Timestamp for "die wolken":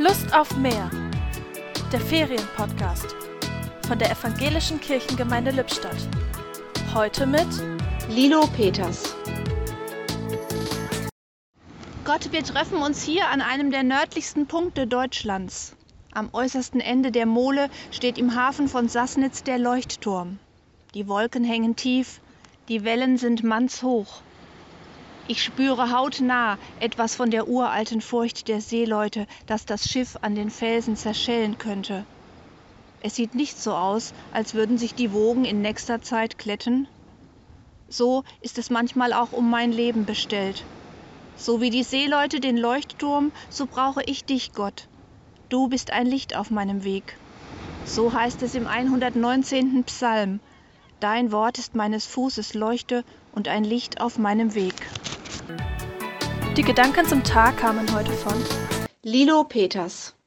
20.94-21.42